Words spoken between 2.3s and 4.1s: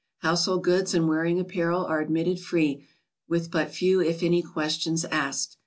6 free, with but few